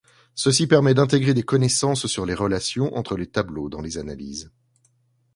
[0.33, 4.49] Ceci permet d'intégrer des connaissances sur les relations entre les tableaux dans les analyses.